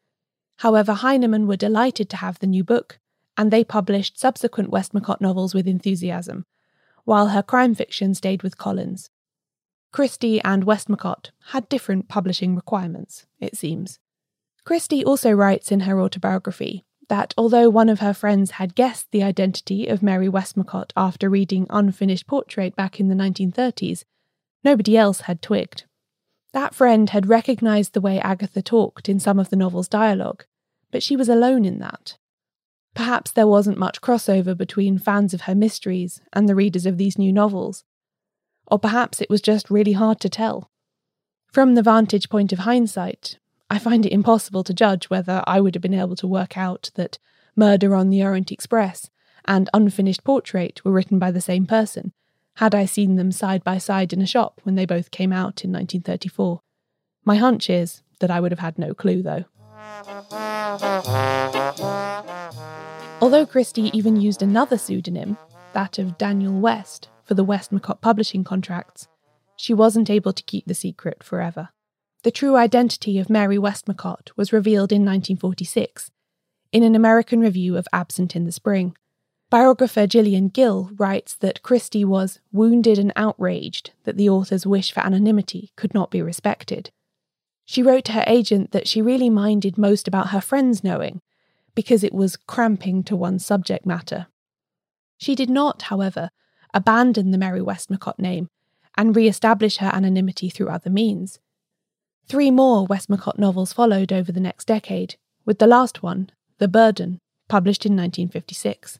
However, 0.58 0.94
Heinemann 0.94 1.46
were 1.46 1.56
delighted 1.56 2.08
to 2.10 2.16
have 2.18 2.38
the 2.38 2.46
new 2.46 2.64
book, 2.64 2.98
and 3.36 3.50
they 3.50 3.64
published 3.64 4.18
subsequent 4.18 4.70
Westmacott 4.70 5.20
novels 5.20 5.54
with 5.54 5.66
enthusiasm, 5.66 6.44
while 7.04 7.28
her 7.28 7.42
crime 7.42 7.74
fiction 7.74 8.14
stayed 8.14 8.42
with 8.42 8.58
Collins. 8.58 9.10
Christie 9.90 10.40
and 10.42 10.64
Westmacott 10.64 11.30
had 11.48 11.68
different 11.68 12.08
publishing 12.08 12.56
requirements, 12.56 13.26
it 13.40 13.56
seems. 13.56 13.98
Christie 14.64 15.04
also 15.04 15.32
writes 15.32 15.72
in 15.72 15.80
her 15.80 16.00
autobiography 16.00 16.84
that 17.08 17.34
although 17.36 17.68
one 17.68 17.88
of 17.88 18.00
her 18.00 18.14
friends 18.14 18.52
had 18.52 18.74
guessed 18.74 19.10
the 19.10 19.22
identity 19.22 19.86
of 19.86 20.02
Mary 20.02 20.28
Westmacott 20.28 20.92
after 20.96 21.28
reading 21.28 21.66
Unfinished 21.68 22.26
Portrait 22.26 22.74
back 22.76 23.00
in 23.00 23.08
the 23.08 23.14
1930s, 23.14 24.04
nobody 24.64 24.96
else 24.96 25.22
had 25.22 25.42
twigged. 25.42 25.84
That 26.52 26.74
friend 26.74 27.10
had 27.10 27.28
recognised 27.28 27.94
the 27.94 28.00
way 28.00 28.20
Agatha 28.20 28.62
talked 28.62 29.08
in 29.08 29.18
some 29.18 29.38
of 29.38 29.50
the 29.50 29.56
novel's 29.56 29.88
dialogue, 29.88 30.44
but 30.90 31.02
she 31.02 31.16
was 31.16 31.28
alone 31.28 31.64
in 31.64 31.78
that. 31.78 32.18
Perhaps 32.94 33.30
there 33.30 33.46
wasn't 33.46 33.78
much 33.78 34.02
crossover 34.02 34.56
between 34.56 34.98
fans 34.98 35.32
of 35.32 35.42
her 35.42 35.54
mysteries 35.54 36.20
and 36.32 36.48
the 36.48 36.54
readers 36.54 36.84
of 36.84 36.98
these 36.98 37.18
new 37.18 37.32
novels. 37.32 37.84
Or 38.66 38.78
perhaps 38.78 39.20
it 39.20 39.30
was 39.30 39.40
just 39.40 39.70
really 39.70 39.92
hard 39.92 40.20
to 40.20 40.28
tell. 40.28 40.70
From 41.50 41.74
the 41.74 41.82
vantage 41.82 42.28
point 42.28 42.52
of 42.52 42.60
hindsight, 42.60 43.38
I 43.70 43.78
find 43.78 44.04
it 44.04 44.12
impossible 44.12 44.62
to 44.64 44.74
judge 44.74 45.08
whether 45.08 45.42
I 45.46 45.60
would 45.60 45.74
have 45.74 45.82
been 45.82 45.94
able 45.94 46.16
to 46.16 46.26
work 46.26 46.58
out 46.58 46.90
that 46.94 47.18
Murder 47.56 47.94
on 47.94 48.10
the 48.10 48.22
Orient 48.22 48.52
Express 48.52 49.08
and 49.46 49.70
Unfinished 49.72 50.24
Portrait 50.24 50.84
were 50.84 50.92
written 50.92 51.18
by 51.18 51.30
the 51.30 51.40
same 51.40 51.66
person, 51.66 52.12
had 52.56 52.74
I 52.74 52.84
seen 52.84 53.16
them 53.16 53.32
side 53.32 53.64
by 53.64 53.78
side 53.78 54.12
in 54.12 54.20
a 54.20 54.26
shop 54.26 54.60
when 54.64 54.74
they 54.74 54.86
both 54.86 55.10
came 55.10 55.32
out 55.32 55.64
in 55.64 55.72
1934. 55.72 56.60
My 57.24 57.36
hunch 57.36 57.70
is 57.70 58.02
that 58.20 58.30
I 58.30 58.40
would 58.40 58.52
have 58.52 58.58
had 58.58 58.78
no 58.78 58.94
clue, 58.94 59.22
though. 59.22 59.44
Although 63.20 63.46
Christie 63.46 63.96
even 63.96 64.20
used 64.20 64.42
another 64.42 64.76
pseudonym, 64.76 65.38
that 65.72 65.98
of 65.98 66.18
Daniel 66.18 66.60
West, 66.60 67.08
for 67.24 67.34
the 67.34 67.44
Westmacott 67.44 68.00
publishing 68.00 68.44
contracts, 68.44 69.08
she 69.56 69.72
wasn't 69.72 70.10
able 70.10 70.32
to 70.32 70.42
keep 70.42 70.66
the 70.66 70.74
secret 70.74 71.22
forever. 71.22 71.70
The 72.24 72.30
true 72.30 72.56
identity 72.56 73.18
of 73.18 73.30
Mary 73.30 73.58
Westmacott 73.58 74.30
was 74.36 74.52
revealed 74.52 74.92
in 74.92 75.02
1946 75.04 76.10
in 76.72 76.82
an 76.82 76.94
American 76.94 77.40
review 77.40 77.76
of 77.76 77.86
Absent 77.92 78.34
in 78.34 78.44
the 78.44 78.52
Spring. 78.52 78.96
Biographer 79.52 80.06
Gillian 80.06 80.48
Gill 80.48 80.88
writes 80.96 81.34
that 81.34 81.62
Christie 81.62 82.06
was 82.06 82.40
wounded 82.52 82.98
and 82.98 83.12
outraged 83.16 83.90
that 84.04 84.16
the 84.16 84.26
author's 84.30 84.66
wish 84.66 84.90
for 84.90 85.00
anonymity 85.00 85.72
could 85.76 85.92
not 85.92 86.10
be 86.10 86.22
respected. 86.22 86.90
She 87.66 87.82
wrote 87.82 88.06
to 88.06 88.12
her 88.12 88.24
agent 88.26 88.70
that 88.70 88.88
she 88.88 89.02
really 89.02 89.28
minded 89.28 89.76
most 89.76 90.08
about 90.08 90.30
her 90.30 90.40
friends 90.40 90.82
knowing, 90.82 91.20
because 91.74 92.02
it 92.02 92.14
was 92.14 92.38
cramping 92.38 93.04
to 93.04 93.14
one's 93.14 93.44
subject 93.44 93.84
matter. 93.84 94.26
She 95.18 95.34
did 95.34 95.50
not, 95.50 95.82
however, 95.82 96.30
abandon 96.72 97.30
the 97.30 97.36
Mary 97.36 97.60
Westmacott 97.60 98.18
name 98.18 98.48
and 98.96 99.14
re 99.14 99.28
establish 99.28 99.76
her 99.76 99.90
anonymity 99.92 100.48
through 100.48 100.70
other 100.70 100.88
means. 100.88 101.40
Three 102.26 102.50
more 102.50 102.86
Westmacott 102.86 103.38
novels 103.38 103.74
followed 103.74 104.14
over 104.14 104.32
the 104.32 104.40
next 104.40 104.64
decade, 104.64 105.16
with 105.44 105.58
the 105.58 105.66
last 105.66 106.02
one, 106.02 106.30
The 106.56 106.68
Burden, 106.68 107.20
published 107.48 107.84
in 107.84 107.92
1956. 107.92 108.98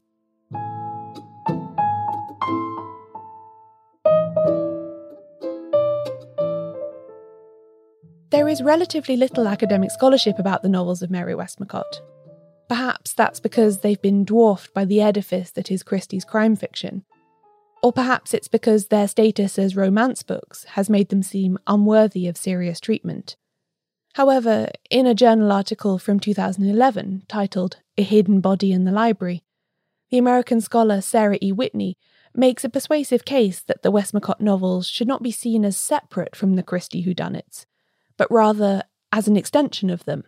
There 8.32 8.48
is 8.48 8.62
relatively 8.62 9.14
little 9.14 9.46
academic 9.46 9.90
scholarship 9.90 10.38
about 10.38 10.62
the 10.62 10.68
novels 10.70 11.02
of 11.02 11.10
Mary 11.10 11.34
Westmacott. 11.34 12.00
Perhaps 12.66 13.12
that's 13.12 13.40
because 13.40 13.80
they've 13.80 14.00
been 14.00 14.24
dwarfed 14.24 14.72
by 14.72 14.86
the 14.86 15.02
edifice 15.02 15.50
that 15.50 15.70
is 15.70 15.82
Christie's 15.82 16.24
crime 16.24 16.56
fiction. 16.56 17.04
Or 17.82 17.92
perhaps 17.92 18.32
it's 18.32 18.48
because 18.48 18.86
their 18.86 19.06
status 19.06 19.58
as 19.58 19.76
romance 19.76 20.22
books 20.22 20.64
has 20.64 20.88
made 20.88 21.10
them 21.10 21.22
seem 21.22 21.58
unworthy 21.66 22.26
of 22.26 22.38
serious 22.38 22.80
treatment. 22.80 23.36
However, 24.14 24.70
in 24.88 25.06
a 25.06 25.14
journal 25.14 25.52
article 25.52 25.98
from 25.98 26.18
2011 26.18 27.24
titled 27.28 27.80
A 27.98 28.02
Hidden 28.02 28.40
Body 28.40 28.72
in 28.72 28.84
the 28.84 28.92
Library, 28.92 29.44
the 30.10 30.16
American 30.16 30.62
scholar 30.62 31.02
Sarah 31.02 31.36
E. 31.42 31.52
Whitney 31.52 31.98
makes 32.34 32.64
a 32.64 32.70
persuasive 32.70 33.26
case 33.26 33.60
that 33.60 33.82
the 33.82 33.92
Westmacott 33.92 34.40
novels 34.40 34.86
should 34.86 35.06
not 35.06 35.22
be 35.22 35.30
seen 35.30 35.66
as 35.66 35.76
separate 35.76 36.34
from 36.34 36.56
the 36.56 36.62
Christie 36.62 37.04
whodunits, 37.04 37.66
but 38.16 38.30
rather 38.30 38.82
as 39.10 39.28
an 39.28 39.36
extension 39.36 39.90
of 39.90 40.04
them. 40.04 40.24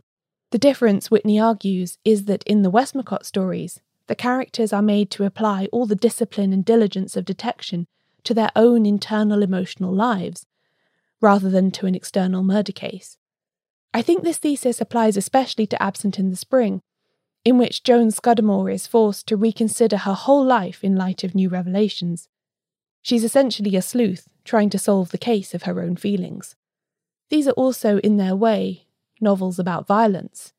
The 0.50 0.58
difference, 0.58 1.10
Whitney 1.10 1.40
argues, 1.40 1.98
is 2.04 2.26
that 2.26 2.44
in 2.44 2.62
the 2.62 2.70
Westmacott 2.70 3.24
stories, 3.24 3.80
the 4.06 4.14
characters 4.14 4.72
are 4.72 4.82
made 4.82 5.10
to 5.12 5.24
apply 5.24 5.68
all 5.72 5.86
the 5.86 5.94
discipline 5.94 6.52
and 6.52 6.64
diligence 6.64 7.16
of 7.16 7.24
detection 7.24 7.86
to 8.24 8.34
their 8.34 8.50
own 8.54 8.86
internal 8.86 9.42
emotional 9.42 9.92
lives, 9.94 10.46
rather 11.20 11.48
than 11.48 11.70
to 11.72 11.86
an 11.86 11.94
external 11.94 12.42
murder 12.42 12.72
case. 12.72 13.16
I 13.92 14.02
think 14.02 14.22
this 14.22 14.38
thesis 14.38 14.80
applies 14.80 15.16
especially 15.16 15.66
to 15.68 15.82
Absent 15.82 16.18
in 16.18 16.30
the 16.30 16.36
Spring, 16.36 16.82
in 17.44 17.58
which 17.58 17.82
Joan 17.82 18.10
Scudamore 18.10 18.70
is 18.70 18.86
forced 18.86 19.26
to 19.28 19.36
reconsider 19.36 19.98
her 19.98 20.14
whole 20.14 20.44
life 20.44 20.82
in 20.82 20.96
light 20.96 21.24
of 21.24 21.34
new 21.34 21.48
revelations. 21.48 22.28
She's 23.02 23.24
essentially 23.24 23.76
a 23.76 23.82
sleuth 23.82 24.28
trying 24.44 24.70
to 24.70 24.78
solve 24.78 25.10
the 25.10 25.18
case 25.18 25.54
of 25.54 25.64
her 25.64 25.80
own 25.80 25.96
feelings. 25.96 26.56
These 27.30 27.48
are 27.48 27.52
also, 27.52 27.98
in 27.98 28.16
their 28.16 28.36
way, 28.36 28.86
novels 29.20 29.58
about 29.58 29.86
violence. 29.86 30.52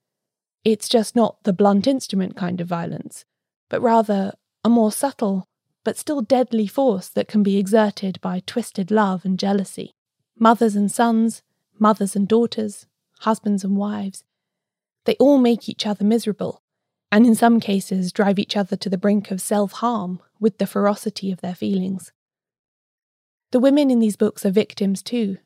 It's 0.64 0.90
just 0.90 1.16
not 1.16 1.44
the 1.44 1.54
blunt 1.54 1.88
instrument 1.88 2.36
kind 2.36 2.60
of 2.60 2.68
violence, 2.68 3.26
but 3.70 3.82
rather 3.82 4.34
a 4.64 4.70
more 4.70 4.92
subtle 4.92 5.48
but 5.84 5.98
still 5.98 6.22
deadly 6.22 6.66
force 6.66 7.08
that 7.10 7.28
can 7.28 7.44
be 7.44 7.58
exerted 7.58 8.20
by 8.20 8.42
twisted 8.46 8.90
love 8.90 9.24
and 9.24 9.38
jealousy. 9.38 9.94
Mothers 10.38 10.76
and 10.76 10.92
sons, 10.92 11.44
mothers 11.80 12.16
and 12.16 12.28
daughters, 12.28 12.88
husbands 13.20 13.64
and 13.64 13.78
wives, 13.78 14.24
they 15.06 15.16
all 15.20 15.38
make 15.38 15.70
each 15.70 15.86
other 15.86 16.04
miserable, 16.04 16.64
and 17.12 17.26
in 17.26 17.36
some 17.36 17.60
cases 17.60 18.12
drive 18.12 18.40
each 18.40 18.58
other 18.58 18.76
to 18.76 18.90
the 18.90 18.98
brink 18.98 19.30
of 19.30 19.40
self 19.40 19.74
harm 19.74 20.20
with 20.40 20.58
the 20.58 20.68
ferocity 20.68 21.32
of 21.32 21.42
their 21.42 21.56
feelings. 21.56 22.12
The 23.52 23.60
women 23.60 23.92
in 23.92 24.00
these 24.00 24.18
books 24.18 24.46
are 24.46 24.52
victims 24.52 25.04
too, 25.04 25.38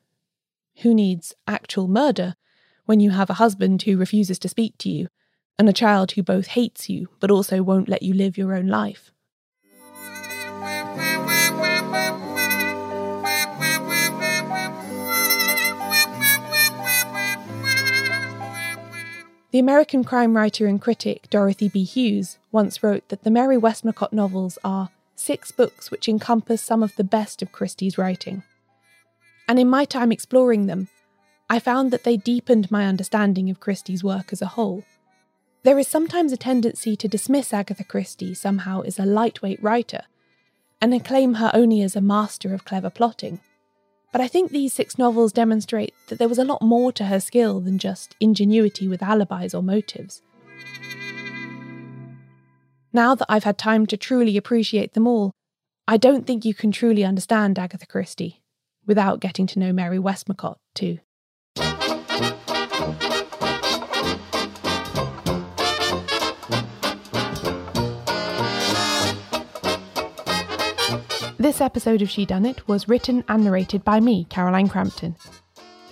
who 0.80 0.94
needs 0.94 1.34
actual 1.46 1.88
murder 1.88 2.34
when 2.86 3.00
you 3.00 3.10
have 3.10 3.30
a 3.30 3.34
husband 3.34 3.82
who 3.82 3.96
refuses 3.96 4.38
to 4.38 4.48
speak 4.48 4.76
to 4.78 4.88
you 4.88 5.08
and 5.58 5.68
a 5.68 5.72
child 5.72 6.12
who 6.12 6.22
both 6.22 6.48
hates 6.48 6.88
you 6.88 7.08
but 7.20 7.30
also 7.30 7.62
won't 7.62 7.88
let 7.88 8.02
you 8.02 8.14
live 8.14 8.38
your 8.38 8.54
own 8.54 8.66
life? 8.66 9.10
The 19.52 19.58
American 19.58 20.04
crime 20.04 20.36
writer 20.36 20.66
and 20.66 20.80
critic 20.80 21.28
Dorothy 21.28 21.68
B. 21.68 21.82
Hughes 21.82 22.38
once 22.52 22.82
wrote 22.84 23.08
that 23.08 23.24
the 23.24 23.30
Mary 23.30 23.56
Westmacott 23.56 24.12
novels 24.12 24.58
are 24.62 24.90
six 25.16 25.50
books 25.50 25.90
which 25.90 26.08
encompass 26.08 26.62
some 26.62 26.82
of 26.82 26.94
the 26.94 27.04
best 27.04 27.42
of 27.42 27.50
Christie's 27.50 27.98
writing 27.98 28.44
and 29.50 29.58
in 29.58 29.68
my 29.68 29.84
time 29.84 30.12
exploring 30.12 30.66
them, 30.66 30.86
I 31.50 31.58
found 31.58 31.90
that 31.90 32.04
they 32.04 32.16
deepened 32.16 32.70
my 32.70 32.86
understanding 32.86 33.50
of 33.50 33.58
Christie's 33.58 34.04
work 34.04 34.32
as 34.32 34.40
a 34.40 34.46
whole. 34.54 34.84
There 35.64 35.76
is 35.76 35.88
sometimes 35.88 36.30
a 36.30 36.36
tendency 36.36 36.94
to 36.94 37.08
dismiss 37.08 37.52
Agatha 37.52 37.82
Christie 37.82 38.32
somehow 38.32 38.82
as 38.82 38.96
a 38.96 39.04
lightweight 39.04 39.60
writer, 39.60 40.02
and 40.80 40.94
acclaim 40.94 41.34
her 41.34 41.50
only 41.52 41.82
as 41.82 41.96
a 41.96 42.00
master 42.00 42.54
of 42.54 42.64
clever 42.64 42.90
plotting. 42.90 43.40
But 44.12 44.20
I 44.20 44.28
think 44.28 44.52
these 44.52 44.72
six 44.72 44.98
novels 44.98 45.32
demonstrate 45.32 45.94
that 46.06 46.20
there 46.20 46.28
was 46.28 46.38
a 46.38 46.44
lot 46.44 46.62
more 46.62 46.92
to 46.92 47.06
her 47.06 47.18
skill 47.18 47.58
than 47.58 47.76
just 47.76 48.14
ingenuity 48.20 48.86
with 48.86 49.02
alibis 49.02 49.52
or 49.52 49.64
motives. 49.64 50.22
Now 52.92 53.16
that 53.16 53.26
I've 53.28 53.42
had 53.42 53.58
time 53.58 53.84
to 53.86 53.96
truly 53.96 54.36
appreciate 54.36 54.92
them 54.92 55.08
all, 55.08 55.32
I 55.88 55.96
don't 55.96 56.24
think 56.24 56.44
you 56.44 56.54
can 56.54 56.70
truly 56.70 57.02
understand 57.02 57.58
Agatha 57.58 57.86
Christie 57.86 58.39
without 58.90 59.20
getting 59.20 59.46
to 59.46 59.60
know 59.60 59.72
Mary 59.72 59.98
Westmacott 59.98 60.56
too. 60.74 60.98
This 71.38 71.60
episode 71.60 72.02
of 72.02 72.08
Shedunnit 72.08 72.66
was 72.66 72.88
written 72.88 73.22
and 73.28 73.44
narrated 73.44 73.84
by 73.84 74.00
me, 74.00 74.24
Caroline 74.24 74.68
Crampton. 74.68 75.14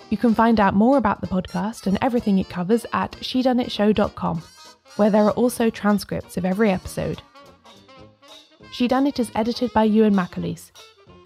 You 0.09 0.17
can 0.17 0.35
find 0.35 0.59
out 0.59 0.73
more 0.73 0.97
about 0.97 1.21
the 1.21 1.27
podcast 1.27 1.87
and 1.87 1.97
everything 2.01 2.37
it 2.37 2.49
covers 2.49 2.85
at 2.91 3.13
shedunnitshow.com, 3.13 4.43
where 4.97 5.09
there 5.09 5.23
are 5.23 5.31
also 5.31 5.69
transcripts 5.69 6.35
of 6.35 6.43
every 6.43 6.69
episode. 6.69 7.21
Shedunnit 8.73 9.19
is 9.19 9.31
edited 9.35 9.71
by 9.71 9.85
Ewan 9.85 10.13
McAleese, 10.13 10.71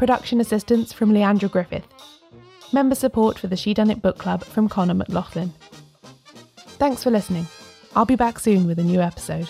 Production 0.04 0.42
assistance 0.42 0.92
from 0.92 1.14
Leandra 1.14 1.50
Griffith. 1.50 1.88
Member 2.74 2.94
support 2.94 3.40
for 3.40 3.48
the 3.48 3.56
Shedunnit 3.56 4.02
Book 4.02 4.18
Club 4.18 4.44
from 4.44 4.68
Connor 4.68 4.96
McLaughlin. 4.96 5.54
Thanks 6.58 7.02
for 7.02 7.10
listening. 7.10 7.48
I'll 7.96 8.04
be 8.04 8.18
back 8.18 8.38
soon 8.38 8.68
with 8.68 8.80
a 8.80 8.84
new 8.84 9.00
episode. 9.00 9.50